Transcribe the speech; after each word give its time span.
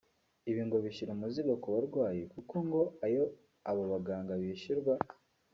Ibi 0.49 0.61
ngo 0.65 0.77
bishyira 0.85 1.11
umuzigo 1.13 1.53
ku 1.61 1.67
barwayi 1.73 2.21
kuko 2.33 2.55
ngo 2.65 2.81
ayo 3.05 3.23
abo 3.69 3.83
baganga 3.91 4.33
bishyurwa 4.41 4.93